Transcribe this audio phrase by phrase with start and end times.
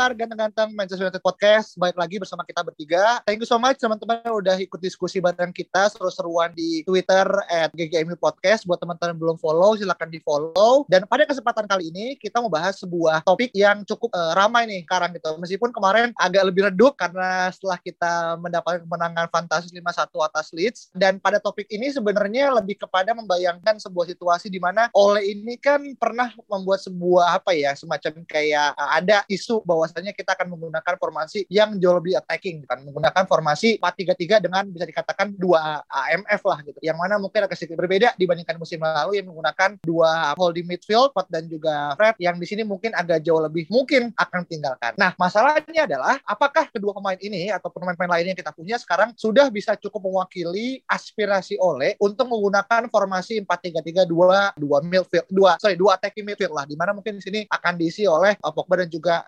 [0.00, 1.76] pendengar ganteng-ganteng Manchester United Podcast.
[1.76, 3.20] Baik lagi bersama kita bertiga.
[3.28, 8.16] Thank you so much teman-teman udah ikut diskusi bareng kita Seru-seruan di Twitter At GGMU
[8.16, 8.64] Podcast.
[8.64, 12.80] Buat teman-teman belum follow silahkan di follow Dan pada kesempatan kali ini Kita mau bahas
[12.80, 15.36] sebuah topik yang cukup uh, ramai nih sekarang gitu.
[15.36, 19.84] Meskipun kemarin agak lebih redup Karena setelah kita mendapatkan kemenangan fantasi 5-1
[20.32, 20.80] atas Leeds.
[20.96, 25.84] Dan pada topik ini sebenarnya lebih kepada membayangkan sebuah situasi di mana Ole ini kan
[26.00, 29.60] pernah membuat sebuah apa ya Semacam kayak uh, ada isu
[29.90, 32.78] bahwasanya kita akan menggunakan formasi yang jauh lebih attacking kan.
[32.86, 36.78] Menggunakan formasi 4-3-3 dengan bisa dikatakan dua AMF lah gitu.
[36.78, 41.26] Yang mana mungkin agak sedikit berbeda dibandingkan musim lalu yang menggunakan dua holding midfield Pot
[41.26, 44.94] dan juga Fred yang di sini mungkin agak jauh lebih mungkin akan tinggalkan.
[44.94, 49.50] Nah, masalahnya adalah apakah kedua pemain ini atau pemain-pemain lainnya yang kita punya sekarang sudah
[49.50, 55.98] bisa cukup mewakili aspirasi Ole untuk menggunakan formasi 4-3-3 dua dua midfield dua sorry dua
[55.98, 59.26] attacking midfield lah di mana mungkin di sini akan diisi oleh Pogba dan juga juga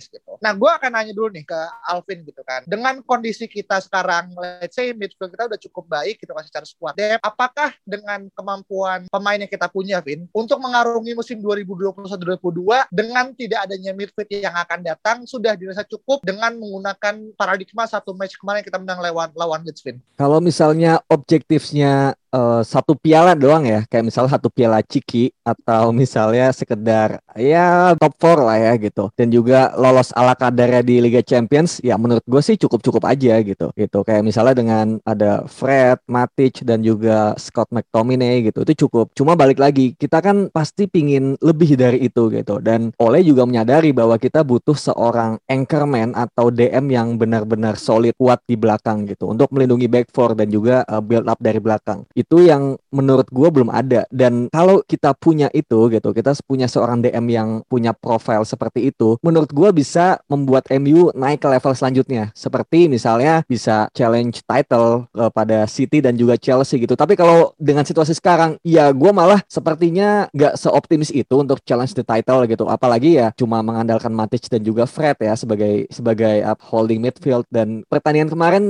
[0.00, 0.32] Gitu.
[0.40, 2.64] Nah, gue akan nanya dulu nih ke Alvin gitu kan.
[2.64, 6.94] Dengan kondisi kita sekarang, let's say midfield kita udah cukup baik gitu kan secara squad
[6.96, 13.60] depth, apakah dengan kemampuan pemain yang kita punya, Vin, untuk mengarungi musim 2021-2022 dengan tidak
[13.68, 18.78] adanya midfield yang akan datang sudah dirasa cukup dengan menggunakan paradigma satu match kemarin kita
[18.78, 19.98] menang lawan lawan Leeds, Vin?
[20.16, 26.48] Kalau misalnya objektifnya uh, satu piala doang ya, kayak misalnya satu piala ciki atau misalnya
[26.50, 29.12] sekedar ya top 4 lah ya gitu.
[29.14, 33.68] Dan juga lolos ala kadarnya di Liga Champions, ya menurut gue sih cukup-cukup aja gitu.
[33.76, 38.64] Gitu kayak misalnya dengan ada Fred, Matic dan juga Scott McTominay gitu.
[38.64, 39.12] Itu cukup.
[39.12, 42.58] Cuma balik lagi, kita kan pasti pingin lebih dari itu gitu.
[42.58, 48.38] Dan Oleh juga menyadari bahwa kita butuh seorang anchorman atau DM yang benar-benar solid kuat
[48.46, 52.46] di belakang gitu untuk melindungi back four dan juga uh, build up dari belakang itu
[52.46, 54.06] yang menurut gue belum ada.
[54.08, 59.18] Dan kalau kita punya itu gitu kita punya seorang DM yang punya profil seperti itu
[59.20, 62.30] menurut gue bisa membuat MU naik ke level selanjutnya.
[62.32, 66.94] Seperti misalnya bisa challenge title kepada City dan juga Chelsea gitu.
[66.94, 72.06] Tapi kalau dengan situasi sekarang ya gue malah sepertinya gak seoptimis itu untuk challenge the
[72.06, 72.68] title gitu.
[72.70, 77.48] Apalagi ya cuma mengandalkan Matic dan juga Fred ya sebagai sebagai up holding midfield.
[77.50, 78.64] Dan pertandingan kemarin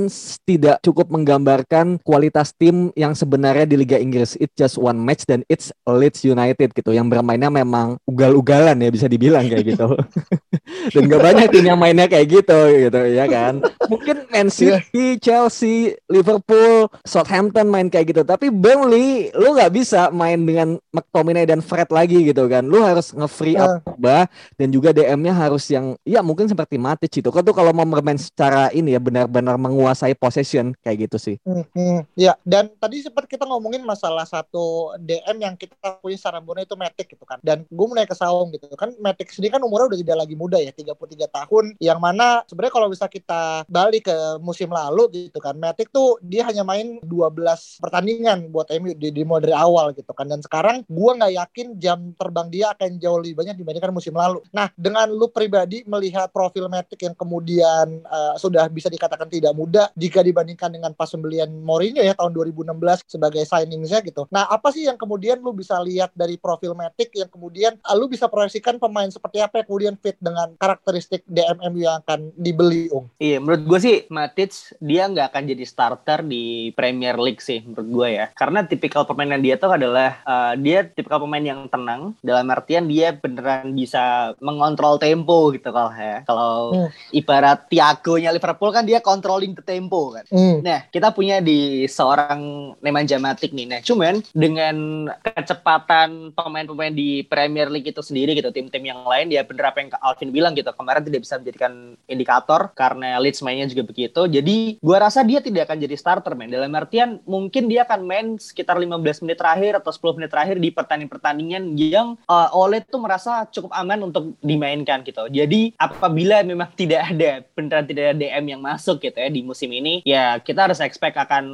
[0.49, 5.27] tidak cukup menggambarkan kualitas tim yang sebenarnya sebenarnya di Liga Inggris it's just one match
[5.27, 9.99] dan it's Leeds United gitu yang bermainnya memang ugal-ugalan ya bisa dibilang kayak gitu
[10.95, 13.59] dan gak banyak tim yang mainnya kayak gitu gitu ya kan
[13.91, 14.79] mungkin Man iya.
[14.79, 21.43] City, Chelsea, Liverpool, Southampton main kayak gitu tapi Burnley lu nggak bisa main dengan McTominay
[21.43, 24.25] dan Fred lagi gitu kan lu harus nge-free up uh.
[24.55, 28.17] dan juga DM-nya harus yang ya mungkin seperti Matic itu kan tuh kalau mau bermain
[28.17, 31.37] secara ini ya benar-benar menguasai possession kayak gitu sih.
[31.43, 36.45] Hmm, hmm, ya dan tadi sempat kita ngomongin masalah satu DM yang kita punya secara
[36.45, 37.41] murni itu Matic gitu kan.
[37.41, 38.93] Dan gue mulai ke Saung gitu kan.
[39.01, 41.65] Matic sendiri kan umurnya udah tidak lagi muda ya, 33 tahun.
[41.81, 45.57] Yang mana sebenarnya kalau bisa kita balik ke musim lalu gitu kan.
[45.57, 50.29] Matic tuh dia hanya main 12 pertandingan buat MU di, di dari awal gitu kan.
[50.29, 54.45] Dan sekarang gue nggak yakin jam terbang dia akan jauh lebih banyak dibandingkan musim lalu.
[54.53, 59.89] Nah, dengan lu pribadi melihat profil Matic yang kemudian uh, sudah bisa dikatakan tidak muda
[59.97, 64.27] jika dibandingkan dengan pas pembelian Mourinho ya tahun 2016 sebagai signingsnya gitu.
[64.35, 68.11] Nah, apa sih yang kemudian lu bisa lihat dari profil Matic yang kemudian uh, lu
[68.11, 73.07] bisa proyeksikan pemain seperti apa yang kemudian fit dengan karakteristik DMM yang akan dibeli, Ung?
[73.23, 77.89] Iya, menurut gue sih Matic dia nggak akan jadi starter di Premier League sih menurut
[77.95, 78.27] gue ya.
[78.35, 82.91] Karena tipikal pemain yang dia tuh adalah uh, dia tipikal pemain yang tenang dalam artian
[82.91, 86.27] dia beneran bisa mengontrol tempo gitu kalau ya.
[86.27, 86.91] Kalau hmm.
[87.15, 90.27] ibarat Thiago-nya Liverpool kan dia controlling the tempo kan.
[90.33, 90.59] Hmm.
[90.65, 93.67] Nah, kita punya di seorang Nemanja Matic nih.
[93.69, 99.43] Nah, cuman dengan kecepatan pemain-pemain di Premier League itu sendiri gitu tim-tim yang lain ya
[99.43, 103.89] bener apa yang Alvin bilang gitu kemarin tidak bisa menjadikan indikator karena Leeds mainnya juga
[103.89, 104.29] begitu.
[104.29, 106.53] Jadi gua rasa dia tidak akan jadi starter men.
[106.53, 110.69] Dalam artian mungkin dia akan main sekitar 15 menit terakhir atau 10 menit terakhir di
[110.71, 115.27] pertandingan-pertandingan yang uh, Ole tuh merasa cukup aman untuk dimainkan gitu.
[115.33, 119.71] Jadi apabila memang tidak ada beneran tidak ada DM yang masuk gitu ya di musim
[119.73, 121.45] ini ya kita harus expect akan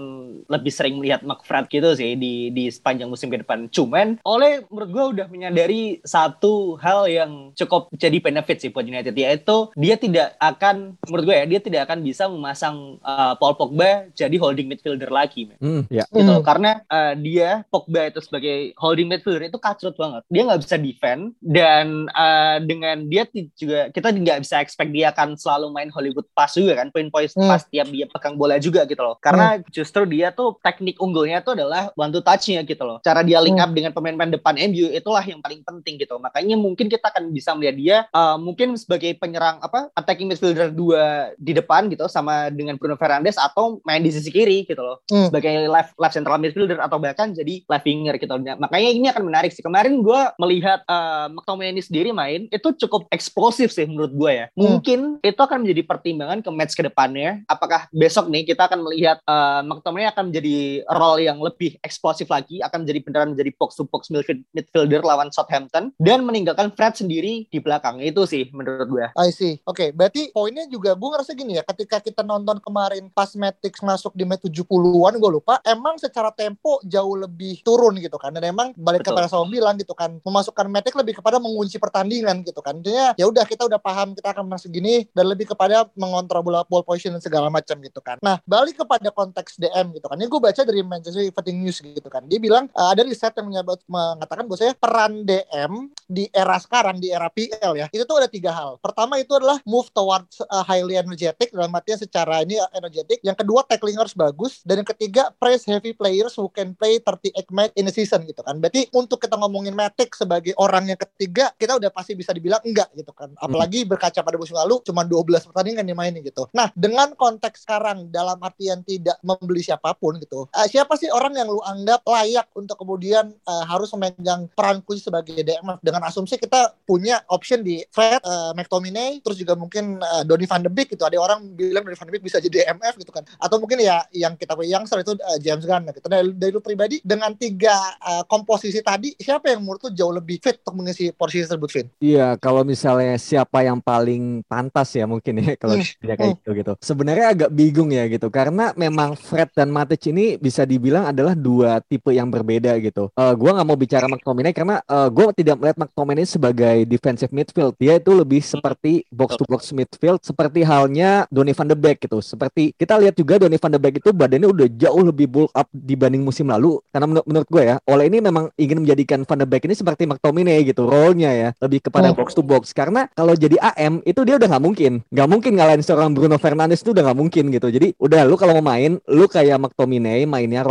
[0.48, 4.90] lebih sering melihat McFred gitu sih di di sepanjang musim ke depan cuman Ole menurut
[4.90, 10.34] gue udah menyadari satu hal yang cukup jadi benefit sih buat United yaitu dia tidak
[10.42, 15.08] akan menurut gue ya dia tidak akan bisa memasang uh, Paul Pogba jadi holding midfielder
[15.08, 15.58] lagi man.
[15.62, 16.02] Hmm, ya.
[16.10, 16.42] gitu Hmm.
[16.42, 21.32] karena uh, dia Pogba itu sebagai holding midfielder itu kacrut banget dia nggak bisa defend
[21.38, 23.24] dan uh, dengan dia
[23.54, 27.26] juga kita nggak bisa expect dia akan selalu main Hollywood pass juga kan point point
[27.28, 27.44] Hmm.
[27.44, 30.96] pass tiap dia pegang bola juga gitu loh karena justru dia tuh teknik
[31.28, 32.98] unggulnya tuh adalah one to touch-nya gitu loh.
[33.04, 33.68] Cara dia link Hmm.
[33.68, 36.16] up dengan pemain-pemain depan MU itulah yang paling penting gitu.
[36.16, 41.34] Makanya mungkin kita akan bisa melihat dia uh, mungkin sebagai penyerang apa attacking midfielder dua
[41.36, 45.02] di depan gitu sama dengan Bruno Fernandes atau main di sisi kiri gitu loh.
[45.10, 45.28] Hmm.
[45.28, 49.24] sebagai left left central midfielder atau bahkan jadi left winger gitu Nah, makanya ini akan
[49.26, 49.66] menarik sih.
[49.66, 54.46] Kemarin gue melihat uh, McTominay sendiri main itu cukup eksplosif sih menurut gue ya.
[54.54, 59.18] Mungkin itu akan menjadi pertimbangan ke match ke depannya apakah besok nih kita akan melihat
[59.26, 63.84] uh, McTominay akan menjadi role yang lebih eksplosif lagi akan menjadi beneran menjadi box to
[63.84, 69.06] box midfield- midfielder lawan Southampton dan meninggalkan Fred sendiri di belakang itu sih menurut gue
[69.18, 69.58] I see.
[69.66, 74.14] Oke, berarti poinnya juga gue ngerasa gini ya, ketika kita nonton kemarin pas Matrix masuk
[74.14, 78.30] di menit 70-an gue lupa, emang secara tempo jauh lebih turun gitu kan.
[78.30, 79.18] Dan emang balik Betul.
[79.18, 82.78] kepada sama bilang gitu kan, memasukkan Matrix lebih kepada mengunci pertandingan gitu kan.
[82.78, 86.62] Intinya ya udah kita udah paham kita akan menang segini dan lebih kepada mengontrol bola
[86.68, 88.20] ball position dan segala macam gitu kan.
[88.20, 90.16] Nah, balik kepada konteks DM gitu kan.
[90.20, 92.26] Ini gue baca dari Manchester Evening News gitu kan.
[92.26, 97.08] Dia bilang uh, ada riset yang menyebut, mengatakan bahwasanya peran DM di era sekarang di
[97.08, 98.76] era PL ya itu tuh ada tiga hal.
[98.84, 103.38] Pertama itu adalah move towards uh, highly energetic dalam artinya secara ini uh, energetic yang
[103.38, 104.60] kedua tackling harus bagus.
[104.66, 108.44] Dan yang ketiga press heavy players who can play 38 match in a season gitu
[108.44, 108.60] kan.
[108.60, 112.90] Berarti untuk kita ngomongin Matic sebagai orang yang ketiga kita udah pasti bisa dibilang enggak
[112.92, 113.32] gitu kan.
[113.40, 116.50] Apalagi berkaca pada musim lalu cuma 12 pertandingan dimainin gitu.
[116.52, 121.32] Nah dengan konteks sekarang dalam artian tidak membeli siapa pun gitu uh, siapa sih orang
[121.32, 126.36] yang lu anggap layak untuk kemudian uh, harus memegang peran kunci sebagai DMF dengan asumsi
[126.36, 130.92] kita punya option di Fred, uh, McTominay, terus juga mungkin uh, Donny van de Beek
[130.92, 131.08] gitu.
[131.08, 133.24] Ada orang bilang Donny van de Beek bisa jadi DMF gitu kan.
[133.40, 136.04] Atau mungkin ya yang kita punya youngster itu uh, James Gunn gitu.
[136.04, 140.36] Dari, dari lu pribadi dengan tiga uh, komposisi tadi, siapa yang menurut lu jauh lebih
[140.44, 141.86] fit untuk mengisi posisi tersebut, Vin?
[142.04, 146.50] Iya, kalau misalnya siapa yang paling pantas ya mungkin ya kalau Hmm, dia kayak gitu
[146.58, 146.72] gitu.
[146.82, 151.84] Sebenarnya agak bingung ya gitu karena memang Fred dan Matic ini bisa dibilang adalah dua
[151.84, 153.12] tipe yang berbeda gitu.
[153.12, 157.76] Eh gua nggak mau bicara McTominay karena eh, gua tidak melihat McTominay sebagai defensive midfield.
[157.76, 162.24] Dia itu lebih seperti box to box midfield seperti halnya Donny van de Beek gitu.
[162.24, 165.68] Seperti kita lihat juga Donny van de Beek itu badannya udah jauh lebih bulk up
[165.70, 169.46] dibanding musim lalu karena menurut menurut gue ya, oleh ini memang ingin menjadikan van de
[169.46, 172.16] Beek ini seperti McTominay gitu role-nya ya, lebih kepada Hmm.
[172.16, 175.82] box to box karena kalau jadi AM itu dia udah nggak mungkin, nggak mungkin ngalahin
[175.82, 177.68] seorang Bruno Fernandes itu udah nggak mungkin gitu.
[177.68, 180.62] Jadi udah lu kalau mau main, lu kayak McTominay mainnya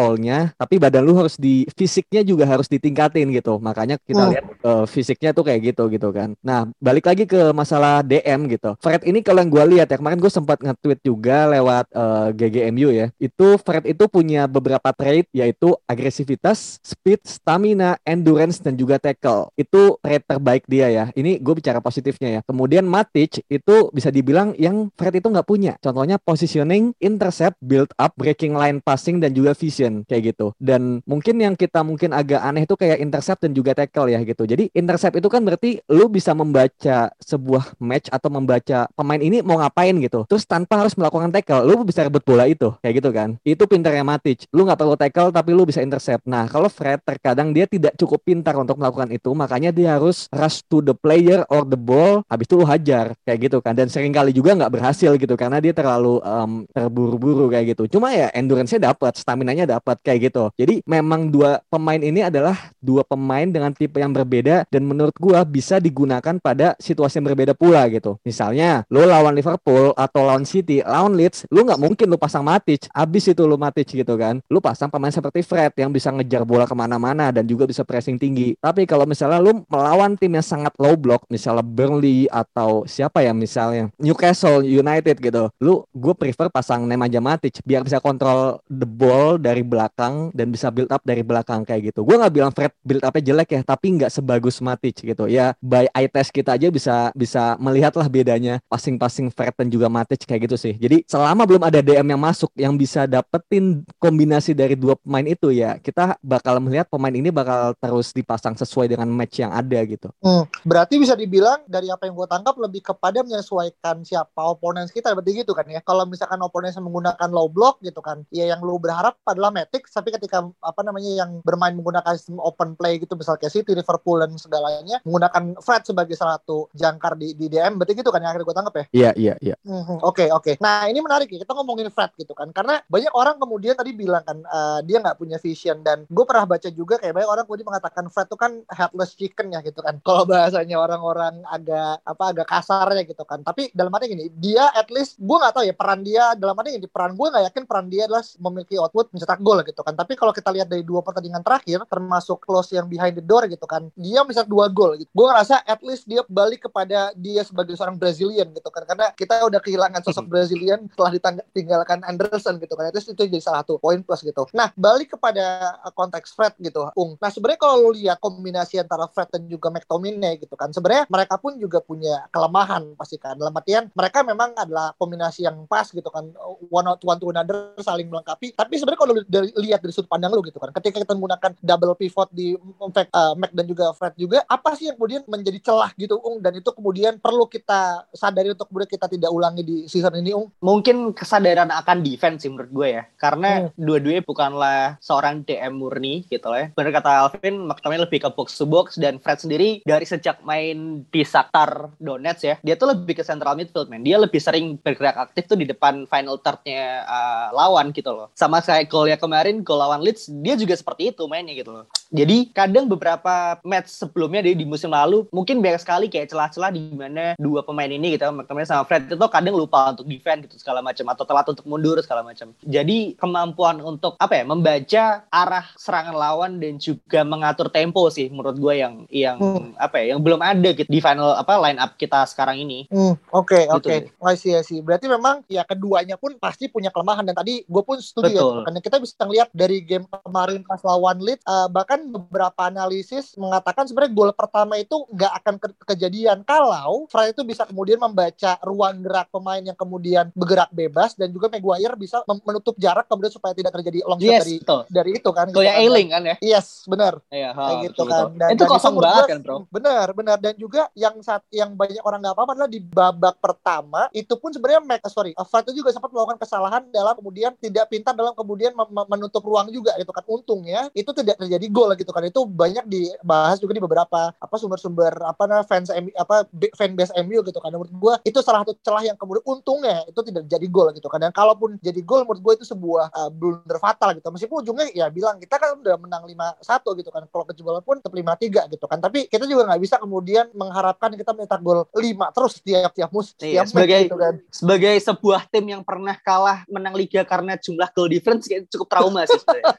[0.56, 3.60] tapi badan lu harus di fisiknya juga harus ditingkatin gitu.
[3.60, 4.32] Makanya kita Hmm.
[4.32, 6.38] lihat eh, fisiknya tuh kayak gitu gitu kan.
[6.46, 8.78] Nah balik lagi ke masalah DM gitu.
[8.80, 12.90] Fred ini kalau yang gue lihat ya kemarin gue sempat nge-tweet juga lewat eh, GGMU
[12.94, 13.08] ya.
[13.18, 19.50] Itu Fred itu punya beberapa trait yaitu agresivitas, speed, stamina, endurance dan juga tackle.
[19.58, 21.06] Itu trait terbaik dia ya.
[21.16, 22.42] Ini gue bicara positifnya ya.
[22.46, 25.74] Kemudian Matic itu bisa dibilang yang Fred itu nggak punya.
[25.82, 30.54] Contohnya positioning, intercept, build up, breaking line passing dan juga vision kayak gitu.
[30.60, 34.44] Dan mungkin yang kita mungkin agak aneh itu kayak intercept dan juga tackle ya gitu.
[34.44, 39.58] Jadi intercept itu kan berarti lu bisa membaca sebuah match atau membaca pemain ini mau
[39.58, 40.28] ngapain gitu.
[40.28, 43.30] Terus tanpa harus melakukan tackle, lu bisa rebut bola itu kayak gitu kan.
[43.42, 44.50] Itu pintarnya Matic.
[44.52, 46.26] Lu nggak perlu tackle tapi lu bisa intercept.
[46.28, 50.66] Nah kalau Fred terkadang dia tidak cukup pintar untuk melakukan itu, makanya dia harus rush
[50.68, 52.26] to the player or the ball.
[52.28, 53.74] Habis itu lu hajar kayak gitu kan.
[53.78, 57.98] Dan sering kali juga nggak berhasil gitu karena dia terlalu em, terburu-buru kayak gitu.
[57.98, 60.50] Cuma ya endurance-nya dapat, stamina-nya kayak gitu.
[60.56, 65.44] Jadi memang dua pemain ini adalah dua pemain dengan tipe yang berbeda dan menurut gua
[65.44, 68.18] bisa digunakan pada situasi yang berbeda pula gitu.
[68.24, 72.88] Misalnya lo lawan Liverpool atau lawan City, lawan Leeds, lu nggak mungkin lu pasang Matic,
[72.96, 74.40] abis itu lu Matic gitu kan.
[74.48, 78.16] Lu pasang pemain seperti Fred yang bisa ngejar bola ke mana-mana dan juga bisa pressing
[78.16, 78.56] tinggi.
[78.58, 83.36] Tapi kalau misalnya lu melawan tim yang sangat low block, misalnya Burnley atau siapa ya
[83.36, 89.36] misalnya Newcastle United gitu, lu gue prefer pasang Nemanja Matic biar bisa kontrol the ball
[89.36, 92.08] dari belakang dan bisa build up dari belakang kayak gitu.
[92.08, 95.28] Gue nggak bilang Fred build upnya jelek ya, tapi nggak sebagus Matic gitu.
[95.28, 100.24] Ya by eye test kita aja bisa bisa melihatlah bedanya passing-passing Fred dan juga Matic
[100.24, 100.74] kayak gitu sih.
[100.80, 105.52] Jadi selama belum ada DM yang masuk yang bisa dapetin kombinasi dari dua pemain itu
[105.52, 110.08] ya, kita bakal melihat pemain ini bakal terus dipasang sesuai dengan match yang ada gitu.
[110.24, 115.12] Hmm, berarti bisa dibilang dari apa yang gue tangkap lebih kepada menyesuaikan siapa opponent kita
[115.12, 115.84] berarti gitu kan ya.
[115.84, 120.14] Kalau misalkan opponent menggunakan low block gitu kan, ya yang lu berharap adalah Matic, tapi
[120.14, 124.38] ketika apa namanya yang bermain menggunakan sistem open play gitu misalnya kayak City, Liverpool dan
[124.38, 128.46] segalanya menggunakan Fred sebagai salah satu jangkar di, di DM berarti gitu kan yang akhirnya
[128.46, 128.86] gue tangkap ya?
[128.94, 129.56] Iya iya iya.
[129.66, 130.62] Hmm, oke oke.
[130.62, 134.22] Nah ini menarik ya kita ngomongin Fred gitu kan karena banyak orang kemudian tadi bilang
[134.22, 137.68] kan uh, dia nggak punya vision dan gue pernah baca juga kayak banyak orang kemudian
[137.68, 139.98] mengatakan Fred itu kan headless chicken ya gitu kan.
[140.06, 143.42] Kalau bahasanya orang-orang agak apa agak kasar ya gitu kan.
[143.42, 146.76] Tapi dalam arti gini dia at least gue nggak tahu ya peran dia dalam arti
[146.78, 149.10] gini peran gue nggak yakin peran dia adalah memiliki output.
[149.16, 149.96] Mencetak gol gitu kan.
[149.96, 153.64] Tapi kalau kita lihat dari dua pertandingan terakhir termasuk close yang behind the door gitu
[153.64, 155.08] kan dia bisa dua gol gitu.
[155.16, 158.84] Gue ngerasa at least dia balik kepada dia sebagai seorang Brazilian gitu kan.
[158.84, 160.34] Karena kita udah kehilangan sosok hmm.
[160.36, 162.92] Brazilian setelah ditinggalkan Anderson gitu kan.
[162.92, 164.44] Itu itu jadi salah satu poin plus gitu.
[164.52, 167.16] Nah balik kepada uh, konteks Fred gitu Ung.
[167.24, 171.40] Nah sebenarnya kalau lu lihat kombinasi antara Fred dan juga McTominay gitu kan sebenarnya mereka
[171.40, 173.40] pun juga punya kelemahan pasti kan.
[173.40, 176.28] Dalam artian mereka memang adalah kombinasi yang pas gitu kan.
[176.68, 178.52] One out one to another saling melengkapi.
[178.58, 179.14] Tapi sebenarnya kalau
[179.44, 180.72] lu lihat dari sudut pandang lu gitu kan.
[180.72, 184.96] Ketika kita menggunakan double pivot di uh, Mac dan juga Fred juga apa sih yang
[184.96, 186.40] kemudian menjadi celah gitu Ung?
[186.40, 190.54] Dan itu kemudian perlu kita sadari untuk kemudian kita tidak ulangi di season ini Ung?
[190.62, 193.04] Mungkin kesadaran akan defense sih menurut gue ya.
[193.18, 193.76] Karena hmm.
[193.76, 196.70] dua-duanya bukanlah seorang DM murni gitu ya.
[196.74, 198.96] Benar kata Alvin McTominay lebih ke box to box.
[198.98, 203.56] Dan Fred sendiri dari sejak main di Shakhtar Donetsk ya dia tuh lebih ke central
[203.56, 204.04] midfield man.
[204.04, 208.28] Dia lebih sering bergerak aktif tuh di depan final thirdnya uh, lawan gitu loh.
[208.36, 212.48] Sama kayak golnya kemarin gol lawan Leeds dia juga seperti itu mainnya gitu loh jadi
[212.56, 217.36] kadang beberapa match sebelumnya di, di musim lalu mungkin banyak sekali kayak celah-celah di mana
[217.36, 221.04] dua pemain ini gitu, McTominay sama Fred itu kadang lupa untuk defend gitu segala macam
[221.12, 222.56] atau telat untuk mundur segala macam.
[222.64, 228.56] Jadi kemampuan untuk apa ya membaca arah serangan lawan dan juga mengatur tempo sih menurut
[228.56, 229.76] gue yang yang hmm.
[229.76, 232.88] apa ya yang belum ada gitu di final apa line up kita sekarang ini.
[232.88, 233.84] Hmm, oke oke.
[233.84, 234.80] Okay, okay.
[234.80, 238.56] Berarti memang ya keduanya pun pasti punya kelemahan dan tadi gue pun setuju Betul.
[238.64, 243.34] ya karena kita bisa ngeliat dari game kemarin pas lawan Leeds uh, bahkan beberapa analisis
[243.34, 248.62] mengatakan sebenarnya gol pertama itu nggak akan ke kejadian kalau Fred itu bisa kemudian membaca
[248.62, 253.58] ruang gerak pemain yang kemudian bergerak bebas dan juga Maguire bisa menutup jarak kemudian supaya
[253.58, 254.82] tidak terjadi long shot yes, dari betul.
[254.94, 255.46] dari itu kan.
[255.50, 255.76] Gitu kan.
[255.78, 256.36] Ailing kan ya?
[256.42, 257.14] Yes, benar.
[257.34, 258.24] Iya, kayak gitu kan.
[258.38, 259.58] Dan, itu kosong banget kan, Bro.
[259.74, 264.12] Benar, benar dan juga yang saat yang banyak orang nggak apa-apa adalah di babak pertama
[264.14, 268.14] itu pun sebenarnya Mac sorry, Fred itu juga sempat melakukan kesalahan dalam kemudian tidak pintar
[268.14, 268.74] dalam kemudian
[269.08, 270.24] menutup ruang juga gitu kan.
[270.28, 272.24] Untungnya itu tidak terjadi gol gitu kan.
[272.28, 276.46] Itu banyak dibahas juga di beberapa apa sumber-sumber apa nah fans MU apa
[276.76, 277.72] fanbase MU gitu kan.
[277.72, 281.24] Menurut gue itu salah satu celah yang kemudian untungnya itu tidak jadi gol gitu kan.
[281.24, 284.28] Dan kalaupun jadi gol menurut gue itu sebuah uh, blunder fatal gitu.
[284.30, 287.24] Meskipun ujungnya ya bilang kita kan udah menang 5-1 gitu kan.
[287.28, 289.00] Kalau kejebolan pun tetap 5-3 gitu kan.
[289.00, 293.38] Tapi kita juga nggak bisa kemudian mengharapkan kita mencetak gol 5 terus setiap tiap musim
[293.42, 294.34] iya, sebagai gitu kan.
[294.50, 299.22] sebagai sebuah tim yang pernah kalah menang liga karena jumlah goal difference kayak cukup trauma
[299.28, 299.76] sih sebenarnya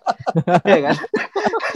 [0.69, 0.97] ya kan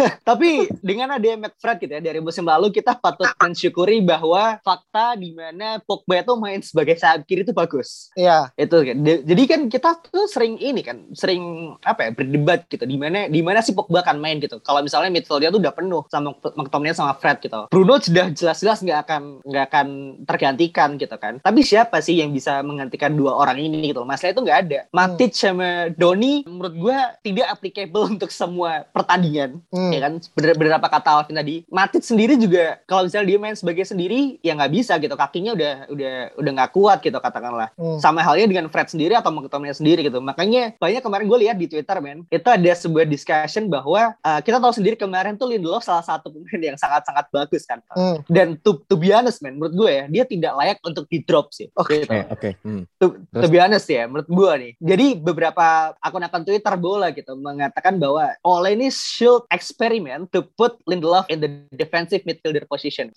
[0.28, 5.34] Tapi dengan ada McFred gitu ya dari musim lalu kita patut mensyukuri bahwa fakta di
[5.34, 8.10] mana Pogba itu main sebagai sayap kiri itu bagus.
[8.18, 8.50] Iya.
[8.56, 8.96] Itu kan.
[9.02, 13.40] Jadi kan kita tuh sering ini kan, sering apa ya berdebat gitu di mana di
[13.40, 14.58] mana si Pogba akan main gitu.
[14.62, 17.68] Kalau misalnya midfieldnya tuh udah penuh sama McTominay sama Fred gitu.
[17.70, 19.86] Bruno sudah jelas-jelas nggak akan nggak akan
[20.26, 21.38] tergantikan gitu kan.
[21.42, 24.02] Tapi siapa sih yang bisa menggantikan dua orang ini gitu?
[24.06, 24.80] Masalah itu nggak ada.
[24.94, 29.58] Matic sama Doni menurut gua tidak applicable untuk semua pertandingan.
[29.72, 29.90] Hmm.
[29.90, 30.20] Ya kan kan
[30.58, 34.72] beberapa kata Alvin tadi Matip sendiri juga kalau misalnya dia main sebagai sendiri ya nggak
[34.72, 37.98] bisa gitu kakinya udah udah udah nggak kuat gitu katakanlah hmm.
[38.02, 41.66] sama halnya dengan Fred sendiri atau McTominay sendiri gitu makanya banyak kemarin gue lihat di
[41.70, 46.04] Twitter men itu ada sebuah discussion bahwa uh, kita tahu sendiri kemarin tuh Lindelof salah
[46.04, 48.26] satu pemain yang sangat-sangat bagus kan hmm.
[48.28, 51.54] dan to, to be honest men menurut gue ya dia tidak layak untuk di drop
[51.54, 51.98] sih oke okay.
[52.04, 52.12] gitu.
[52.12, 52.52] oke okay.
[52.66, 52.82] hmm.
[52.98, 57.96] to, to be honest ya menurut gue nih jadi beberapa akun-akun Twitter bola gitu mengatakan
[57.96, 63.12] bahwa Ole ini should experiment to put Lindelof in the defensive midfielder position.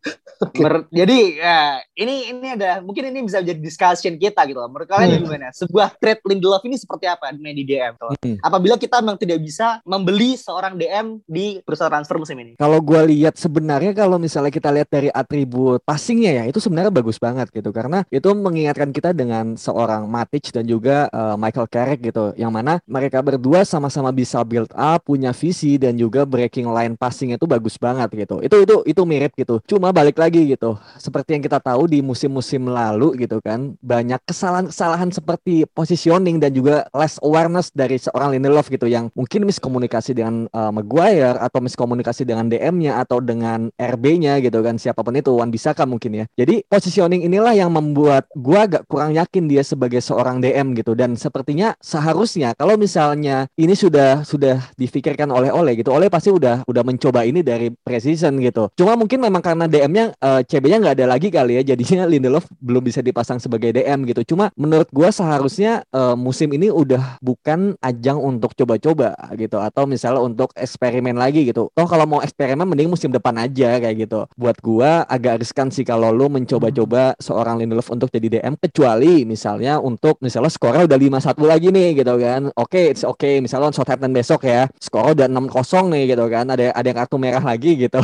[0.44, 0.86] okay.
[0.90, 1.58] jadi ya
[1.94, 4.70] ini ini ada mungkin ini bisa jadi discussion kita gitu loh.
[4.70, 5.24] Menurut kalian hmm.
[5.26, 5.48] gimana?
[5.52, 7.94] Sebuah trade Lindelof ini seperti apa main di DM?
[8.00, 8.36] Hmm.
[8.40, 12.52] Apabila kita memang tidak bisa membeli seorang DM di perusahaan transfer musim ini.
[12.56, 17.20] Kalau gue lihat sebenarnya kalau misalnya kita lihat dari atribut passingnya ya itu sebenarnya bagus
[17.20, 22.32] banget gitu karena itu mengingatkan kita dengan seorang Matic dan juga uh, Michael Carrick gitu
[22.38, 27.40] yang mana mereka berdua sama-sama bisa build up punya visi dan juga breaking line passingnya
[27.40, 28.44] itu bagus banget gitu.
[28.44, 29.64] Itu itu itu mirip gitu.
[29.64, 30.76] Cuma balik lagi gitu.
[31.00, 36.84] Seperti yang kita tahu di musim-musim lalu gitu kan, banyak kesalahan-kesalahan seperti positioning dan juga
[36.92, 42.52] less awareness dari seorang Lindelof gitu yang mungkin miskomunikasi dengan uh, Maguire atau miskomunikasi dengan
[42.52, 46.24] DM-nya atau dengan RB-nya gitu kan siapa pun itu Wan Bisaka mungkin ya.
[46.36, 51.16] Jadi positioning inilah yang membuat gua agak kurang yakin dia sebagai seorang DM gitu dan
[51.16, 55.92] sepertinya seharusnya kalau misalnya ini sudah sudah difikirkan oleh Oleh gitu.
[55.92, 58.72] Oleh pasti udah udah mencoba ini dari preseason gitu.
[58.78, 61.74] Cuma mungkin memang karena DM-nya uh, eh, CB-nya nggak ada lagi kali ya.
[61.74, 64.34] Jadinya Lindelof belum bisa dipasang sebagai DM gitu.
[64.34, 70.24] Cuma menurut gua seharusnya uh, musim ini udah bukan ajang untuk coba-coba gitu atau misalnya
[70.24, 71.68] untuk eksperimen lagi gitu.
[71.76, 74.24] Oh kalau mau eksperimen mending musim depan aja kayak gitu.
[74.38, 79.76] Buat gua agak riskan sih kalau lu mencoba-coba seorang Lindelof untuk jadi DM kecuali misalnya
[79.82, 82.42] untuk misalnya skornya udah 5-1 lagi nih gitu kan.
[82.56, 83.19] Oke, okay, it's okay.
[83.22, 86.46] Misalnya Southampton besok ya, skor udah 6-0 nih gitu kan.
[86.48, 88.00] Ada ada yang kartu merah lagi gitu.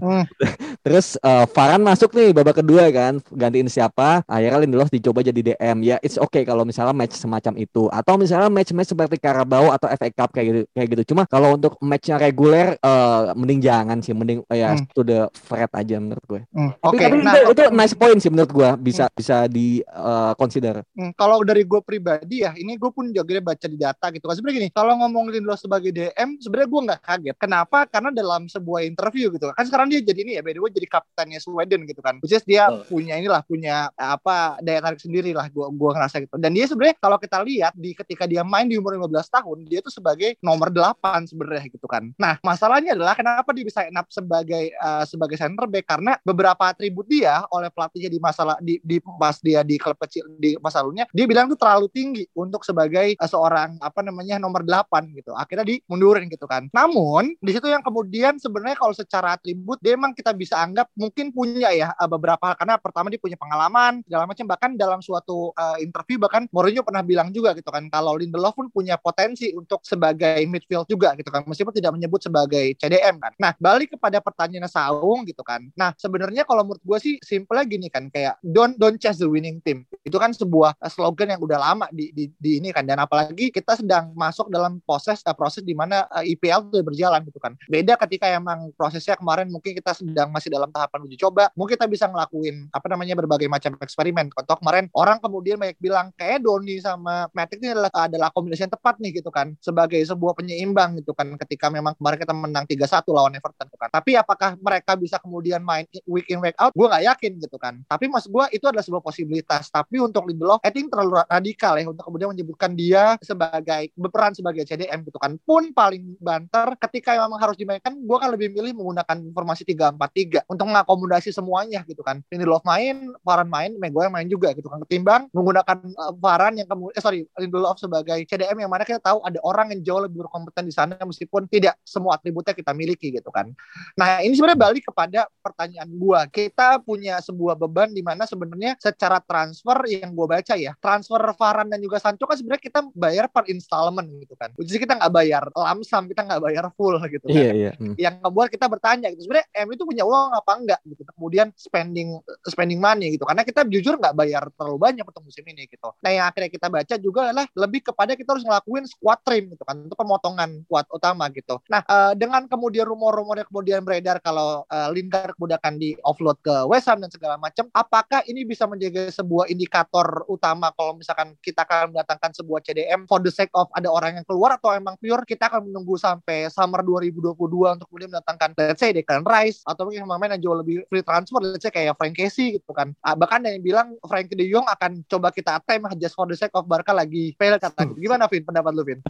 [0.00, 0.26] Hmm.
[0.86, 4.22] Terus uh, Farhan masuk nih babak kedua kan, gantiin siapa?
[4.30, 5.82] Akhirnya Lindelof dicoba jadi DM.
[5.82, 10.08] Ya, it's okay kalau misalnya match semacam itu atau misalnya match-match seperti Carabao atau FA
[10.14, 11.02] Cup kayak gitu kayak gitu.
[11.10, 14.86] Cuma kalau untuk matchnya reguler uh, mending jangan sih, mending uh, ya hmm.
[14.94, 16.40] to the threat aja menurut gue.
[16.54, 16.70] Hmm.
[16.80, 17.10] Oke, okay.
[17.10, 19.14] tapi nah, itu, itu nice point sih menurut gue bisa hmm.
[19.18, 20.86] bisa di uh, consider.
[20.94, 21.10] Hmm.
[21.18, 24.34] Kalau dari gue pribadi ya, ini gue pun juga baca di data gitu kan.
[24.38, 27.36] Sebenarnya gini, kalau ngomongin lo sebagai DM, sebenarnya gue nggak kaget.
[27.36, 27.78] Kenapa?
[27.84, 30.88] Karena dalam sebuah interview gitu kan sekarang dia jadi ini ya, by the way jadi
[30.88, 32.18] kaptennya Sweden gitu kan.
[32.24, 32.84] Which is dia oh.
[32.88, 36.36] punya inilah punya apa daya tarik sendiri lah gue gua ngerasa gitu.
[36.40, 39.80] Dan dia sebenarnya kalau kita lihat di ketika dia main di umur 15 tahun, dia
[39.84, 42.08] tuh sebagai nomor 8 sebenarnya gitu kan.
[42.16, 47.04] Nah, masalahnya adalah kenapa dia bisa enak sebagai uh, sebagai center back karena beberapa atribut
[47.06, 51.04] dia oleh pelatihnya di masalah di, di pas dia di klub kecil di masa lalunya,
[51.12, 55.34] dia bilang tuh terlalu tinggi untuk sebagai uh, seorang apa namanya nomor 8 gitu.
[55.34, 56.70] Akhirnya dimundurin gitu kan.
[56.70, 61.34] Namun di situ yang kemudian sebenarnya kalau secara atribut dia emang kita bisa anggap mungkin
[61.34, 65.76] punya ya uh, beberapa karena pertama dia punya pengalaman segala macam bahkan dalam suatu uh,
[65.82, 70.44] interview bahkan Mourinho pernah bilang juga gitu kan kalau Lindelof pun punya potensi untuk sebagai
[70.46, 73.32] midfield juga gitu kan meskipun tidak menyebut sebagai CDM kan.
[73.40, 75.64] Nah, balik kepada pertanyaan Saung gitu kan.
[75.72, 79.64] Nah, sebenarnya kalau menurut gue sih simple gini kan kayak don't don't chase the winning
[79.64, 79.88] team.
[80.04, 83.80] Itu kan sebuah slogan yang udah lama di, di, di ini kan dan apalagi kita
[83.80, 87.56] sedang masuk dalam proses uh, proses di mana uh, IPL sudah berjalan gitu kan.
[87.70, 91.88] Beda ketika emang prosesnya kemarin mungkin kita sedang masih dalam tahapan uji coba, mungkin kita
[91.88, 94.28] bisa ngelakuin apa namanya berbagai macam eksperimen.
[94.32, 98.74] Contoh kemarin orang kemudian banyak bilang kayak Doni sama Matic ini adalah adalah kombinasi yang
[98.74, 103.06] tepat nih gitu kan sebagai sebuah penyeimbang gitu kan ketika memang kemarin kita menang 3-1
[103.12, 103.90] lawan Everton gitu kan.
[103.92, 106.74] Tapi apakah mereka bisa kemudian main week in week out?
[106.74, 107.80] Gue nggak yakin gitu kan.
[107.86, 109.68] Tapi mas gue itu adalah sebuah posibilitas.
[109.70, 114.64] Tapi untuk Lindelof, I think terlalu radikal ya untuk kemudian menyebutkan dia sebagai berperan sebagai
[114.64, 115.36] CDM gitu kan.
[115.44, 120.64] Pun paling banter ketika memang harus dimainkan, gue kan lebih milih menggunakan formasi 3-4-3 untuk
[120.72, 122.24] mengakomodasi semuanya gitu kan.
[122.32, 124.80] Lindelof main, Varane main, Maguire main juga gitu kan.
[124.88, 125.76] Ketimbang menggunakan
[126.16, 129.84] uh, yang kemudian, eh, sorry, Lindelof sebagai CDM yang mana kita tahu ada orang yang
[129.84, 133.52] jauh lebih berkompeten di sana meskipun tidak semua atributnya kita miliki gitu kan.
[134.00, 136.20] Nah ini sebenarnya balik kepada pertanyaan gue.
[136.32, 141.68] Kita punya sebuah beban di mana sebenarnya secara transfer yang gue baca ya, transfer Varane
[141.68, 144.50] dan juga Sancho kan sebenarnya kita bayar per installment gitu kan.
[144.56, 147.36] Jadi kita nggak bayar lamsam, kita nggak bayar full gitu kan.
[147.36, 147.72] Iya, iya.
[147.76, 147.94] Hmm.
[147.98, 149.28] Yang membuat kita bertanya gitu.
[149.28, 151.02] Sebenarnya M itu punya uang apa enggak gitu.
[151.16, 152.08] Kemudian spending
[152.46, 153.24] spending money gitu.
[153.26, 155.88] Karena kita jujur nggak bayar terlalu banyak untuk musim ini gitu.
[156.02, 159.62] Nah yang akhirnya kita baca juga adalah lebih kepada kita harus ngelakuin squad trim gitu
[159.66, 159.76] kan.
[159.82, 161.58] Untuk pemotongan kuat utama gitu.
[161.70, 166.38] Nah uh, dengan kemudian rumor-rumor yang kemudian beredar kalau uh, Lingard kemudian akan di offload
[166.42, 171.34] ke West Ham dan segala macam, apakah ini bisa menjadi sebuah indikator utama kalau misalkan
[171.40, 175.00] kita akan mendatangkan sebuah CDM for the sake of ada orang yang keluar atau emang
[175.00, 179.88] pure kita akan menunggu sampai summer 2022 untuk kemudian mendatangkan let's say Declan Rice atau
[179.88, 182.92] mungkin pemain yang jauh lebih free transfer let's say kayak Frank Casey gitu kan.
[183.00, 186.52] Ah, bahkan yang bilang Frank De Jong akan coba kita attempt just for the sake
[186.52, 188.04] of Barca lagi fail kata gitu.
[188.04, 189.00] Gimana Vin pendapat lu Vin?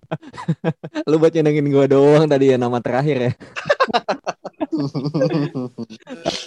[1.11, 3.33] lu buat nyenengin gue doang tadi ya nama terakhir ya.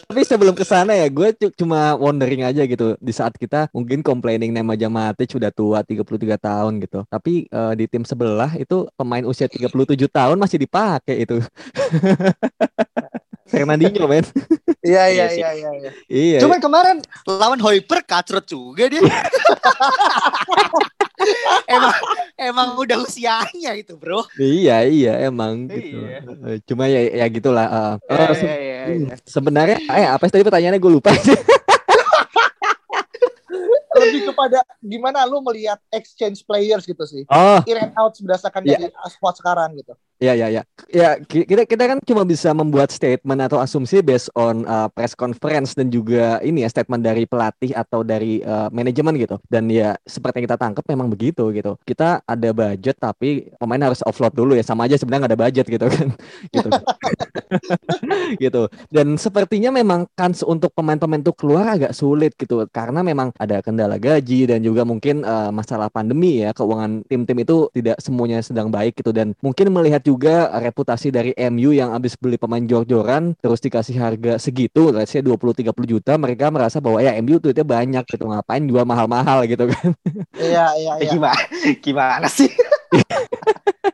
[0.09, 2.97] Tapi sebelum ke sana ya, gue cuma wondering aja gitu.
[2.97, 7.05] Di saat kita mungkin complaining nama Matic sudah tua 33 tahun gitu.
[7.05, 9.69] Tapi uh, di tim sebelah itu pemain usia 37
[10.09, 11.37] tahun masih dipakai itu.
[13.53, 14.25] Fernandinho men.
[14.81, 15.91] Iya iya iya iya.
[16.09, 16.39] Iya.
[16.41, 19.05] Cuman kemarin lawan Hoiper kacrut juga dia.
[21.75, 21.95] emang
[22.35, 24.25] emang udah usianya itu bro.
[24.39, 25.97] Iya iya emang gitu.
[26.01, 26.19] Iya.
[26.25, 29.15] Eh, cuma ya ya gitulah uh, iya, uh, se iya, iya, iya.
[29.23, 30.81] sebenarnya eh apa tadi pertanyaannya?
[30.81, 31.11] Gue lupa.
[33.99, 37.27] Lebih pada gimana lu melihat exchange players gitu sih?
[37.27, 38.87] Oh, in and out berdasarkan Iya.
[38.87, 40.61] dari squad sekarang gitu ya ya ya.
[40.91, 45.15] Ya, ki- kita kita kan cuma bisa membuat statement atau asumsi based on uh, press
[45.15, 49.39] conference dan juga ini ya statement dari pelatih atau dari uh, manajemen gitu.
[49.47, 51.79] Dan ya seperti yang kita tangkap memang begitu gitu.
[51.87, 55.65] Kita ada budget tapi pemain harus offload dulu ya sama aja sebenarnya nggak ada budget
[55.71, 56.07] gitu kan.
[56.55, 56.69] gitu.
[58.43, 58.63] gitu.
[58.91, 63.95] Dan sepertinya memang kans untuk pemain-pemain itu keluar agak sulit gitu karena memang ada kendala
[63.95, 68.99] gaji dan juga mungkin uh, masalah pandemi ya keuangan tim-tim itu tidak semuanya sedang baik
[68.99, 73.95] gitu dan mungkin melihat juga reputasi dari MU yang habis beli pemain jor-joran terus dikasih
[73.97, 78.25] harga segitu let's say 20 30 juta mereka merasa bahwa ya MU duitnya banyak gitu
[78.25, 79.89] ngapain jual mahal-mahal gitu kan.
[80.37, 81.43] iya iya Eh, iya gimana
[81.85, 82.49] gimana sih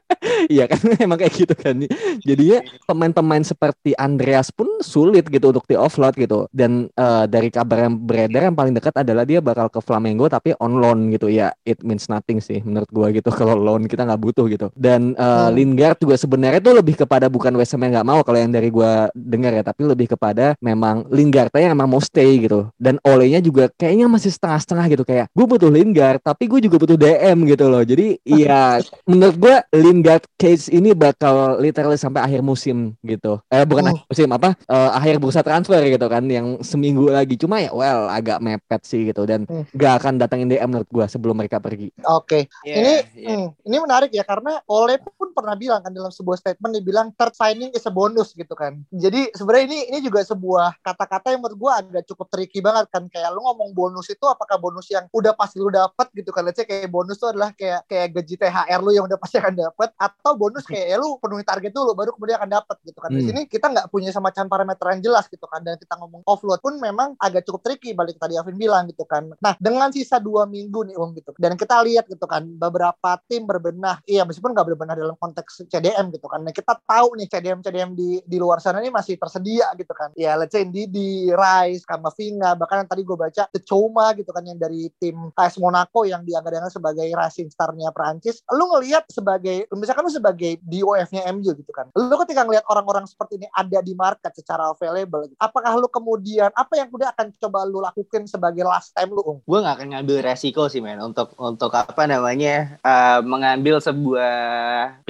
[0.46, 1.76] Iya kan emang kayak gitu kan.
[2.22, 6.46] Jadinya pemain-pemain seperti Andreas pun sulit gitu untuk di offload gitu.
[6.52, 10.54] Dan eh, dari kabar yang beredar yang paling dekat adalah dia bakal ke Flamengo tapi
[10.60, 11.54] on loan gitu ya.
[11.64, 14.68] It means nothing sih menurut gua gitu kalau loan kita nggak butuh gitu.
[14.76, 15.52] Dan eh, Hmm.
[15.52, 18.72] Lingard juga sebenarnya tuh lebih kepada bukan West Ham yang nggak mau kalau yang dari
[18.72, 22.70] gua dengar ya, tapi lebih kepada memang Lingardnya yang emang mau stay gitu.
[22.80, 26.98] Dan olehnya juga kayaknya masih setengah-setengah gitu kayak gue butuh Lingard tapi gue juga butuh
[26.98, 27.84] DM gitu loh.
[27.84, 33.38] Jadi iya menurut gua Lingard case ini bakal literally sampai akhir musim gitu.
[33.48, 33.90] Eh bukan Oh.
[33.94, 34.50] akhir musim apa?
[34.66, 37.38] Eh, akhir bursa transfer gitu kan yang seminggu lagi.
[37.38, 39.64] Cuma ya well agak mepet sih gitu dan Hmm.
[39.72, 41.94] gak akan datangin DM menurut gua sebelum mereka pergi.
[42.02, 43.30] oke Iya, ini iya.
[43.32, 44.98] hmm, ini menarik ya karena Ole
[45.36, 48.80] pernah bilang kan dalam sebuah statement dia bilang third signing is a bonus gitu kan.
[48.90, 53.12] Jadi sebenarnya ini ini juga sebuah kata-kata yang menurut gua agak cukup tricky banget kan
[53.12, 56.48] kayak lu ngomong bonus itu apakah bonus yang udah pasti lu dapat gitu kan.
[56.48, 59.54] Let's say kayak bonus itu adalah kayak kayak gaji THR lu yang udah pasti akan
[59.60, 63.12] dapat atau bonus kayak ya lu penuhi target dulu baru kemudian akan dapat gitu kan.
[63.12, 63.28] Di Hmm.
[63.28, 66.80] sini kita nggak punya semacam parameter yang jelas gitu kan dan kita ngomong offload pun
[66.80, 69.28] memang agak cukup tricky balik tadi Alvin bilang gitu kan.
[69.42, 71.32] Nah, dengan sisa dua minggu nih Om gitu.
[71.36, 74.00] Dan kita lihat gitu kan beberapa tim berbenah.
[74.06, 76.46] Iya, meskipun nggak berbenah dalam konteks CDM gitu kan.
[76.46, 80.14] Nah, kita tahu nih CDM CDM di di luar sana ini masih tersedia gitu kan.
[80.14, 84.30] Ya, let's say di di Rice, Kamavinga, bahkan yang tadi gue baca The Choma gitu
[84.30, 88.46] kan yang dari tim AS Monaco yang dianggap-anggap sebagai rising star-nya Prancis.
[88.54, 91.90] Lu ngelihat sebagai misalkan lu sebagai DOF-nya MU gitu kan.
[91.98, 95.36] Lu ketika ngelihat orang-orang seperti ini ada di market secara available gitu.
[95.42, 99.38] Apakah lu kemudian apa yang udah akan coba lu lakukan sebagai last time lu Om?
[99.46, 104.36] gue nggak akan ngambil resiko sih men untuk untuk apa namanya eh, mengambil sebuah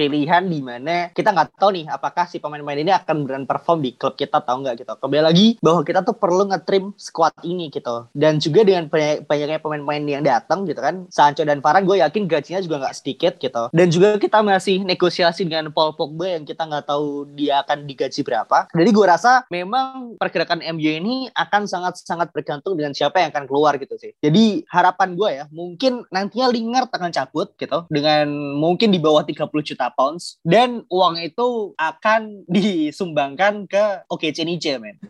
[0.06, 3.98] pilihan di mana kita nggak tahu nih apakah si pemain-pemain ini akan beran perform di
[3.98, 4.94] klub kita atau enggak gitu.
[4.94, 8.06] Kembali lagi bahwa kita tuh perlu nge-trim squad ini gitu.
[8.14, 12.30] Dan juga dengan banyak- banyaknya pemain-pemain yang datang gitu kan, Sancho dan Varane gue yakin
[12.30, 13.62] gajinya juga nggak sedikit gitu.
[13.74, 18.20] Dan juga kita masih negosiasi dengan Paul Pogba yang kita nggak tahu dia akan digaji
[18.22, 18.70] berapa.
[18.70, 23.74] Jadi gue rasa memang pergerakan MU ini akan sangat-sangat bergantung dengan siapa yang akan keluar
[23.80, 24.14] gitu sih.
[24.22, 29.48] Jadi harapan gue ya, mungkin nantinya Lingard akan cabut gitu dengan mungkin di bawah 30
[29.64, 35.00] juta pounds dan uang itu akan disumbangkan ke OKC Nice men.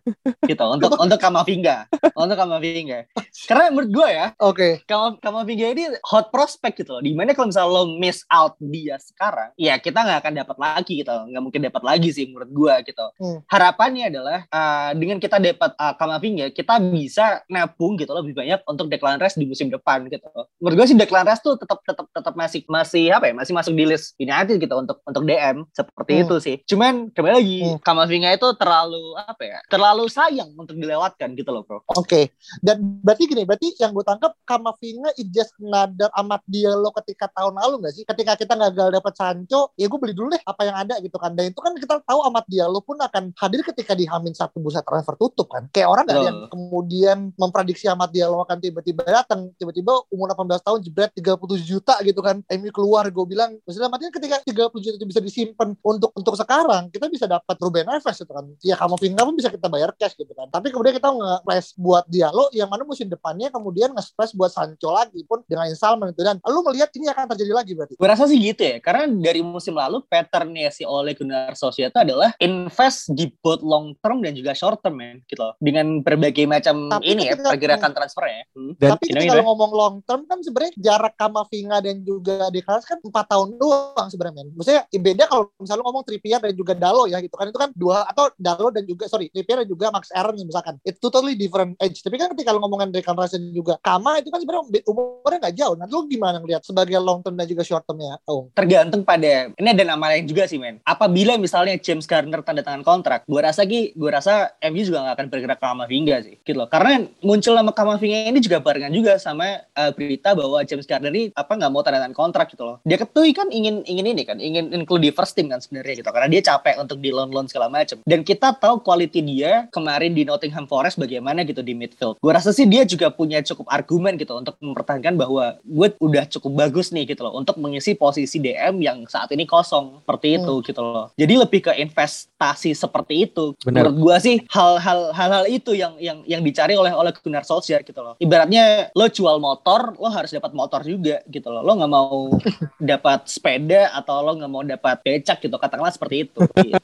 [0.47, 3.11] Gitu untuk untuk Kamavinga, untuk Kamavinga.
[3.51, 4.87] Karena menurut gue ya, Oke.
[4.87, 7.03] Kam Kamavinga ini hot prospect gitu loh.
[7.03, 10.93] Di mana kalau misalnya lo miss out dia sekarang, ya kita nggak akan dapat lagi
[11.03, 11.11] gitu.
[11.11, 13.07] Nggak mungkin dapat lagi sih menurut gua gitu.
[13.19, 13.39] Hmm.
[13.49, 18.87] Harapannya adalah uh, dengan kita dapat uh, Kamavinga, kita bisa nabung gitu lebih banyak untuk
[18.93, 20.29] Declan Rice di musim depan gitu.
[20.63, 23.35] Menurut gua sih Declan Rice tuh tetap tetap tetap masih masih apa ya?
[23.35, 26.23] Masih masuk di list United gitu untuk untuk DM seperti Hmm.
[26.27, 26.57] itu sih.
[26.65, 27.79] Cuman kembali lagi Hmm.
[27.81, 29.59] Kamavinga itu terlalu apa ya?
[29.67, 31.83] Terlalu sayang untuk dilewatkan gitu loh, Bro.
[31.97, 32.37] Oke.
[32.61, 37.57] Dan berarti gini, berarti yang gue tangkap Kamavinga is just another amat dialog ketika tahun
[37.57, 38.05] lalu nggak sih?
[38.05, 41.33] Ketika kita gagal dapat Sancho, ya gue beli dulu deh apa yang ada gitu kan.
[41.33, 44.83] Dan itu kan kita tahu amat dialog pun akan hadir ketika di Hamin satu bursa
[44.85, 45.69] transfer tutup kan.
[45.73, 49.51] Kayak orang nggak ada yang kemudian memprediksi amat dialog akan tiba-tiba datang.
[49.57, 52.43] Tiba-tiba umur 18 tahun jebret 37 juta gitu kan.
[52.59, 53.57] MU keluar, gue bilang.
[53.65, 57.87] Maksudnya artinya ketika 30 juta itu bisa disimpan untuk untuk sekarang, kita bisa dapat Ruben
[57.89, 58.45] Neves gitu kan.
[58.63, 60.47] Ya Kamavinga pun bisa kita bayar cash gitu kan.
[60.53, 65.25] Tapi kemudian kita nge-splash buat dialog yang mana musim depannya kemudian nge-splash buat Sancho lagi
[65.27, 67.95] pun dengan installment itu dan lu melihat ini akan terjadi lagi berarti.
[67.99, 72.01] Gue rasa sih gitu ya, karena dari musim lalu patternnya si Ole Gunnar Solskjaer itu
[72.01, 75.55] adalah invest di both long term dan juga short term ya, gitu loh.
[75.59, 78.43] Dengan berbagai macam Tapi ini ya, pergerakan transfer ya.
[78.53, 78.73] Hmm.
[78.77, 79.41] Dan Tapi gimana?
[79.41, 84.09] lu ngomong long term kan sebenarnya jarak Kamavinga dan juga Rice kan 4 tahun doang
[84.11, 84.45] sebenarnya.
[84.57, 87.59] Maksudnya ya beda kalau misalnya lu ngomong Trippier dan juga Dalo ya gitu kan itu
[87.61, 90.81] kan dua atau Dalo dan juga sorry Trippier dan juga Max Aaron misalkan.
[90.89, 92.01] It's totally different age.
[92.01, 95.75] Tapi kan ketika lu ngomongin Declan Rice juga Kama itu kan sebenarnya umurnya nggak jauh.
[95.77, 98.17] Nah lu gimana ngeliat sebagai long term dan juga short termnya?
[98.25, 98.49] Oh.
[98.57, 100.79] Tergantung pada ada ini ada nama lain juga sih men.
[100.87, 105.15] Apabila misalnya James Garner tanda tangan kontrak, gue rasa ki gue rasa MU juga nggak
[105.19, 106.69] akan bergerak ke Kamavinga sih, gitu loh.
[106.71, 111.35] Karena muncul nama Kamavinga ini juga barengan juga sama uh, berita bahwa James Garner ini
[111.35, 112.77] apa nggak mau tanda tangan kontrak gitu loh.
[112.87, 116.11] Dia ketui kan ingin ingin ini kan, ingin include di first team kan sebenarnya gitu.
[116.11, 117.99] Karena dia capek untuk di loan loan segala macam.
[118.07, 122.23] Dan kita tahu quality dia kemarin di Nottingham Forest bagaimana gitu di midfield.
[122.23, 126.53] Gue rasa sih dia juga punya cukup argumen gitu untuk mempertahankan bahwa gue udah cukup
[126.67, 130.65] bagus nih gitu loh untuk mengisi posisi DM yang saat ini kosong seperti itu hmm.
[130.65, 131.07] gitu loh.
[131.19, 133.57] Jadi lebih ke investasi seperti itu.
[133.65, 133.91] Bener.
[133.91, 138.01] Menurut gue sih hal-hal hal-hal itu yang yang yang dicari oleh oleh Gunnar Solskjaer gitu
[138.05, 138.15] loh.
[138.21, 141.65] Ibaratnya lo jual motor, lo harus dapat motor juga gitu loh.
[141.65, 142.31] Lo nggak mau
[142.93, 145.57] dapat sepeda atau lo nggak mau dapat becak gitu.
[145.57, 146.41] Katakanlah seperti itu.
[146.45, 146.79] gitu.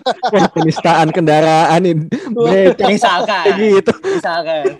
[0.54, 2.06] Penistaan kendaraan ini.
[2.86, 3.54] Misalkan.
[3.58, 3.92] gitu.
[4.04, 4.76] Misalkan.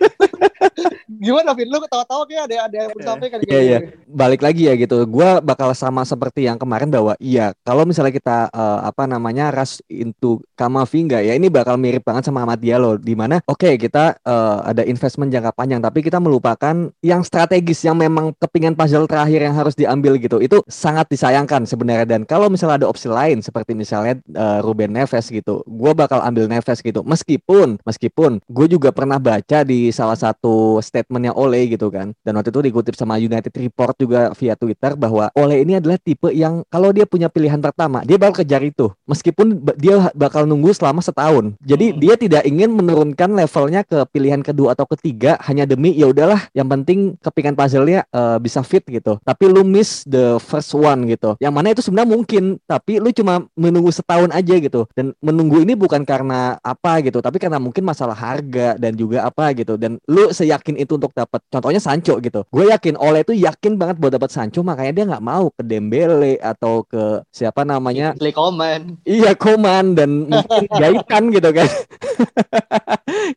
[1.18, 1.66] Gimana Vin?
[1.66, 3.78] Lu ketawa-tawa kayak ada ada yang disampaikan Iya, iya.
[4.06, 5.02] Balik lagi ya gitu.
[5.10, 9.82] Gua bakal sama seperti yang kemarin bahwa iya, kalau misalnya kita uh, apa namanya rush
[9.90, 14.22] into Kamavinga ya ini bakal mirip banget sama Ahmad Diallo di mana oke okay, kita
[14.22, 19.42] uh, ada investment jangka panjang tapi kita melupakan yang strategis yang memang kepingan puzzle terakhir
[19.42, 20.38] yang harus diambil gitu.
[20.38, 25.28] Itu sangat disayangkan sebenarnya dan kalau misalnya ada opsi lain seperti misalnya uh, Ruben Neves
[25.28, 27.04] gitu, gua bakal ambil Neves gitu.
[27.04, 32.16] Meskipun meskipun gue juga pernah baca di salah satu statementnya Ole gitu kan.
[32.24, 36.30] Dan waktu itu dikutip sama United Report juga via Twitter bahwa Ole ini adalah tipe
[36.32, 38.88] yang kalau dia punya pilihan pertama dia bakal kejar itu.
[39.04, 41.52] Meskipun dia bakal nunggu selama setahun.
[41.60, 41.98] Jadi hmm.
[41.98, 46.70] dia tidak ingin menurunkan levelnya ke pilihan kedua atau ketiga hanya demi ya udahlah yang
[46.70, 49.18] penting kepingan puzzle-nya uh, bisa fit gitu.
[49.26, 51.34] Tapi lu miss the first one gitu.
[51.42, 54.84] Yang mana itu sebenarnya mungkin tapi lu cuma menunggu setahun aja gitu.
[54.92, 59.56] Dan menunggu ini bukan karena apa gitu tapi karena mungkin masalah harga dan juga apa
[59.56, 59.80] gitu.
[59.80, 62.44] Dan lu seyakin itu untuk dapat contohnya Sancho gitu.
[62.52, 66.36] Gue yakin Oleh itu yakin banget buat dapat Sancho makanya dia nggak mau ke Dembele
[66.44, 68.12] atau ke siapa namanya?
[68.36, 69.00] Coman.
[69.08, 71.68] Iya Coman dan mungkin Gaitan gitu kan.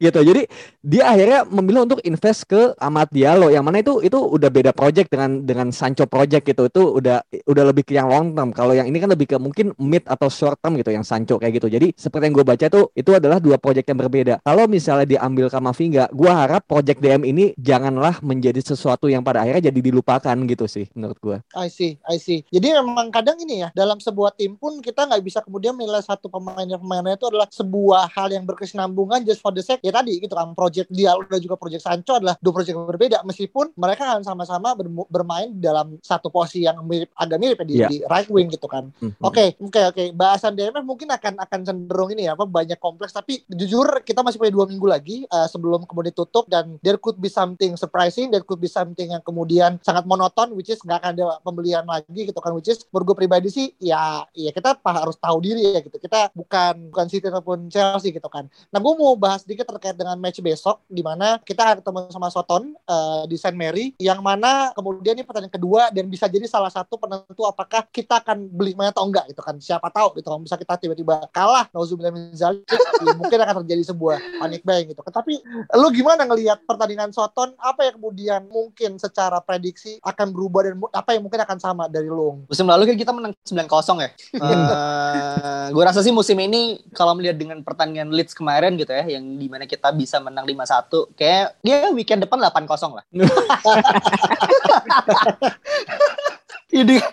[0.01, 0.47] Gitu jadi
[0.81, 5.13] dia akhirnya memilih untuk invest ke Amat Diallo yang mana itu itu udah beda project
[5.13, 6.65] dengan dengan Sancho project gitu.
[6.65, 8.49] Itu udah udah lebih ke yang long term.
[8.49, 11.61] Kalau yang ini kan lebih ke mungkin mid atau short term gitu yang Sancho kayak
[11.61, 11.69] gitu.
[11.69, 14.41] Jadi seperti yang gue baca itu itu adalah dua project yang berbeda.
[14.41, 19.69] Kalau misalnya diambil Kamavinga gue harap project DM ini janganlah menjadi sesuatu yang pada akhirnya
[19.69, 22.41] jadi dilupakan gitu sih menurut gue I see I see.
[22.49, 26.25] Jadi memang kadang ini ya dalam sebuah tim pun kita nggak bisa kemudian menilai satu
[26.25, 30.33] pemain pemainnya itu adalah sebuah hal yang berkesinambungan just for the sake ya tadi gitu
[30.33, 33.17] kan project dia dan juga project Sancho adalah dua project yang berbeda.
[33.27, 34.73] Meskipun mereka akan sama-sama
[35.11, 37.89] bermain dalam satu posisi yang mirip agak mirip ya di, yeah.
[37.89, 38.89] di right wing gitu kan.
[38.99, 39.19] Mhm.
[39.21, 40.03] oke oke oke.
[40.15, 43.13] Bahasan DMF mungkin akan akan cenderung ini ya apa banyak kompleks.
[43.13, 47.17] Tapi jujur kita masih punya dua minggu lagi uh, sebelum kemudian tutup dan there could
[47.19, 51.11] be something surprising there could be something yang kemudian sangat monoton which is nggak akan
[51.17, 55.17] ada pembelian lagi gitu kan which is menurut gue pribadi sih ya ya kita harus
[55.17, 55.97] tahu diri ya gitu.
[55.97, 58.47] Kita bukan bukan City ataupun Chelsea gitu kan.
[58.71, 62.29] Nah gue mau bahas sedikit terkait dengan match besok di mana kita akan ketemu sama
[62.29, 66.69] Soton uh, di Saint Mary yang mana kemudian ini pertandingan kedua dan bisa jadi salah
[66.69, 69.57] satu penentu apakah kita akan beli main atau enggak gitu kan.
[69.57, 70.29] Siapa tahu gitu.
[70.29, 72.61] Kan bisa kita tiba-tiba kalah Nauzubillah min zalik
[73.01, 75.01] ya mungkin akan terjadi sebuah panic buying gitu.
[75.01, 75.41] Tapi
[75.73, 77.57] lu gimana ngelihat pertandingan Soton?
[77.57, 82.05] Apa yang kemudian mungkin secara prediksi akan berubah dan apa yang mungkin akan sama dari
[82.05, 82.45] lu?
[82.45, 83.65] Musim lalu kan kita menang 9-0
[84.05, 84.09] ya?
[84.37, 89.17] Uh, eh, gue rasa sih musim ini kalau melihat dengan pertandingan Leeds kemarin gitu ya
[89.17, 93.05] yang di mana kita bisa menang 5-1 kayak dia weekend depan 8-0 lah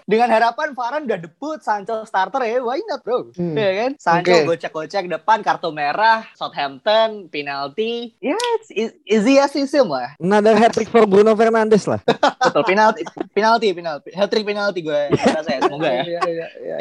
[0.07, 3.29] dengan harapan Varane udah debut, Sancho starter ya, why not bro?
[3.35, 3.59] Hmm.
[3.59, 3.91] Ya kan?
[3.99, 4.47] Sancho okay.
[4.47, 8.15] gocek-gocek depan, kartu merah, Southampton, penalti.
[8.23, 8.47] Ya, yeah,
[8.79, 10.15] it's easy as easy lah.
[10.23, 12.01] Another hat trick for Bruno Fernandes lah.
[12.49, 13.03] Betul, penalti,
[13.35, 14.09] penalti, penalti.
[14.15, 16.03] Hat trick penalti gue rasa ya, semoga ya.
[16.09, 16.47] Iya, iya.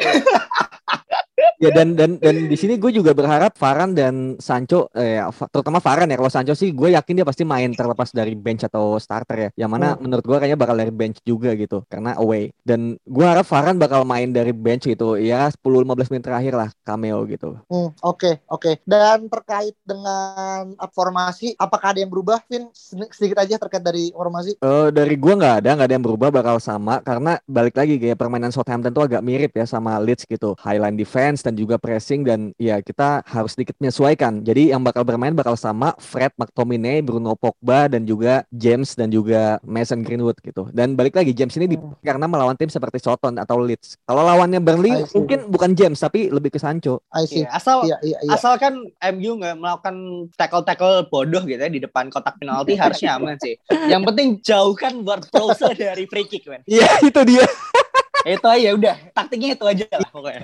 [1.58, 6.10] Ya dan dan dan di sini gue juga berharap Varan dan Sancho eh, terutama Varan
[6.10, 6.16] ya.
[6.16, 9.66] Kalau Sancho sih gue yakin dia pasti main terlepas dari bench atau starter ya.
[9.66, 10.00] Yang mana hmm.
[10.02, 12.50] menurut gue kayaknya bakal dari bench juga gitu karena away.
[12.66, 17.22] Dan gue harap Varan bakal main dari bench gitu ya 10-15 menit terakhir lah cameo
[17.28, 17.54] gitu.
[17.54, 18.74] Oke hmm, oke okay, okay.
[18.86, 22.70] dan terkait dengan formasi apakah ada yang berubah Vin?
[23.12, 24.58] Sedikit aja terkait dari formasi.
[24.62, 26.98] Uh, dari gue nggak ada nggak ada yang berubah bakal sama.
[27.02, 30.54] Karena balik lagi kayak permainan Southampton tuh agak mirip ya sama Leeds gitu.
[30.58, 34.44] Highline defense defense dan juga pressing dan ya kita harus sedikit menyesuaikan.
[34.44, 39.56] Jadi yang bakal bermain bakal sama Fred McTominay, Bruno Pogba dan juga James dan juga
[39.64, 40.68] Mason Greenwood gitu.
[40.76, 42.04] Dan balik lagi James ini hmm.
[42.04, 43.96] karena melawan tim seperti Soton atau Leeds.
[44.04, 47.00] Kalau lawannya Burnley mungkin bukan James tapi lebih ke Sancho.
[47.16, 47.48] I see.
[47.48, 48.36] Ya, asal yeah, yeah, yeah.
[48.36, 49.96] asalkan MU nggak melakukan
[50.36, 53.56] tackle-tackle bodoh gitu ya di depan kotak penalti harusnya aman sih.
[53.88, 57.46] Yang penting jauhkan Ward Prowse dari free kick, Iya, itu dia.
[58.30, 60.40] itu aja udah taktiknya itu aja lah pokoknya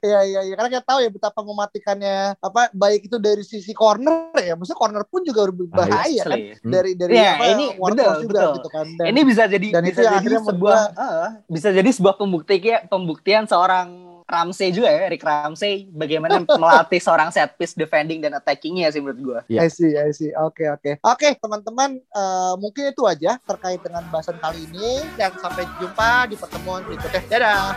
[0.00, 0.54] iya, iya, ya.
[0.56, 5.04] karena kita tahu ya betapa mematikannya apa baik itu dari sisi corner ya, maksudnya corner
[5.04, 6.56] pun juga berbahaya kan Asli.
[6.64, 8.52] dari dari Ya, apa, ini betul, juga betul.
[8.56, 8.86] gitu kan.
[8.96, 12.80] Dan, ini bisa jadi dan bisa itu yang jadi sebuah eh, bisa jadi sebuah pembuktian
[12.88, 13.88] pembuktian seorang
[14.32, 19.20] Ramsey juga ya Rick Ramsey bagaimana melatih seorang set piece defending dan attackingnya sih menurut
[19.20, 19.66] gue Ya.
[19.66, 20.32] I see, I see.
[20.32, 20.96] Oke, oke.
[21.04, 26.36] Oke, teman-teman, eh, mungkin itu aja terkait dengan bahasan kali ini dan sampai jumpa di
[26.40, 27.20] pertemuan berikutnya.
[27.28, 27.76] Dadah.